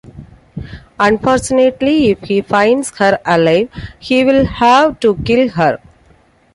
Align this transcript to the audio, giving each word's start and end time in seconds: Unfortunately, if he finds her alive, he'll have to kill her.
Unfortunately, 0.99 2.09
if 2.09 2.21
he 2.21 2.41
finds 2.41 2.89
her 2.97 3.19
alive, 3.23 3.69
he'll 3.99 4.45
have 4.47 4.99
to 4.99 5.13
kill 5.23 5.49
her. 5.49 5.77